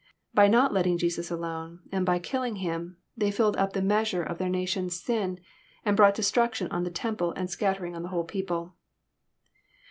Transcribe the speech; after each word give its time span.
By 0.33 0.47
not 0.47 0.73
letting 0.73 0.97
Jesus 0.97 1.29
alone, 1.29 1.81
and 1.91 2.07
by 2.07 2.17
killiug 2.17 2.57
Him, 2.57 2.97
they 3.15 3.29
filled 3.29 3.55
up 3.57 3.73
the 3.73 3.83
measure 3.83 4.23
of 4.23 4.39
their 4.39 4.49
nation's 4.49 4.99
sin, 4.99 5.39
and 5.85 5.95
brought 5.95 6.15
destrucidon 6.15 6.69
on 6.71 6.83
the 6.83 6.89
temple, 6.89 7.33
and 7.33 7.51
scattering 7.51 7.95
on 7.95 8.01
the 8.01 8.09
whole 8.09 8.23
people. 8.25 8.77